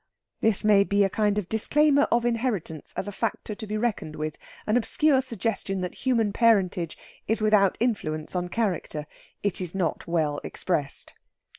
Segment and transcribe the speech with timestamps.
[0.39, 4.15] This may be a kind of disclaimer of inheritance as a factor to be reckoned
[4.15, 4.35] with,
[4.65, 9.05] an obscure suggestion that human parentage is without influence on character.
[9.43, 11.13] It is not well expressed.